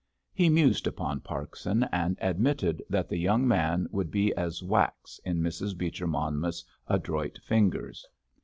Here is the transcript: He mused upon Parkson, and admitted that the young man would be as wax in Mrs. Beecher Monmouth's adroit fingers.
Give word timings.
He 0.33 0.49
mused 0.49 0.87
upon 0.87 1.19
Parkson, 1.21 1.83
and 1.91 2.17
admitted 2.19 2.81
that 2.89 3.07
the 3.07 3.19
young 3.19 3.47
man 3.47 3.85
would 3.91 4.09
be 4.09 4.33
as 4.35 4.63
wax 4.63 5.19
in 5.23 5.41
Mrs. 5.41 5.77
Beecher 5.77 6.07
Monmouth's 6.07 6.65
adroit 6.87 7.37
fingers. 7.43 8.07